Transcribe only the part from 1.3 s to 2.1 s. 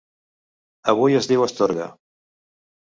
diu Astorga.